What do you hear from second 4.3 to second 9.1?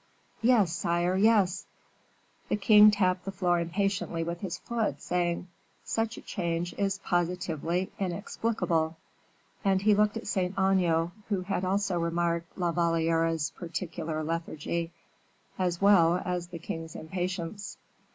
his foot, saying, "Such a change is positively inexplicable."